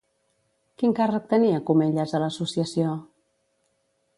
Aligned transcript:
Quin 0.81 0.95
càrrec 0.99 1.27
tenia 1.33 1.59
Comellas 1.67 2.15
a 2.15 2.23
l'associació? 2.25 2.97